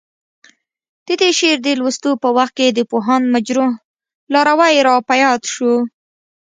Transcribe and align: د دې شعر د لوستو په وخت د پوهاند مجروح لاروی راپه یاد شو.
د 1.05 1.07
دې 1.21 1.29
شعر 1.39 1.57
د 1.63 1.67
لوستو 1.79 2.11
په 2.23 2.29
وخت 2.37 2.57
د 2.73 2.79
پوهاند 2.91 3.25
مجروح 3.35 3.73
لاروی 4.33 4.75
راپه 4.87 5.15
یاد 5.23 5.41
شو. 5.53 5.73